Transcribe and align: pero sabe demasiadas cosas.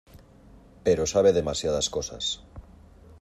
pero 0.83 1.05
sabe 1.05 1.31
demasiadas 1.31 1.87
cosas. 1.91 2.25